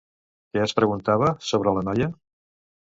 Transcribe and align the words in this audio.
Què 0.55 0.63
es 0.69 0.73
preguntava 0.79 1.31
sobre 1.51 1.77
la 1.79 1.87
noia? 1.93 2.13